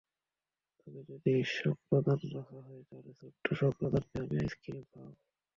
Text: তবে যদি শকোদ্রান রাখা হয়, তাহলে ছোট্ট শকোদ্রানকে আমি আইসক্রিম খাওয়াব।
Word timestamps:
তবে 0.79 1.01
যদি 1.09 1.33
শকোদ্রান 1.55 2.21
রাখা 2.35 2.59
হয়, 2.59 2.83
তাহলে 2.89 3.11
ছোট্ট 3.19 3.45
শকোদ্রানকে 3.53 4.15
আমি 4.21 4.35
আইসক্রিম 4.39 4.83
খাওয়াব। 4.91 5.15